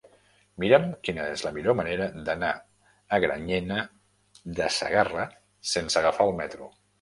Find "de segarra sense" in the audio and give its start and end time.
4.61-6.03